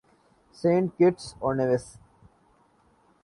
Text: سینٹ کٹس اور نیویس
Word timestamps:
سینٹ 0.57 0.87
کٹس 0.97 1.25
اور 1.39 1.53
نیویس 1.55 1.85